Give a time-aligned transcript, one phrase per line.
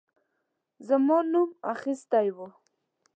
[0.87, 2.47] زما نوم اخیستی وو.